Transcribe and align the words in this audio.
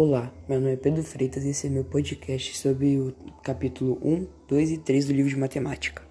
Olá, 0.00 0.32
meu 0.48 0.60
nome 0.60 0.74
é 0.74 0.76
Pedro 0.76 1.02
Freitas 1.02 1.42
e 1.42 1.48
esse 1.48 1.66
é 1.66 1.70
meu 1.70 1.82
podcast 1.82 2.56
sobre 2.56 3.00
o 3.00 3.12
capítulo 3.42 3.98
1, 4.00 4.28
2 4.46 4.70
e 4.70 4.78
3 4.78 5.06
do 5.06 5.12
livro 5.12 5.28
de 5.28 5.36
matemática. 5.36 6.06